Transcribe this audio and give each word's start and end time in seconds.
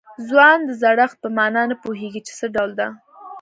ځوان 0.27 0.57
د 0.65 0.69
زړښت 0.81 1.17
په 1.23 1.29
معنا 1.37 1.61
نه 1.71 1.75
پوهېږي 1.83 2.21
چې 2.27 2.33
څه 2.39 2.45
ډول 2.55 2.71
ده. 2.79 2.87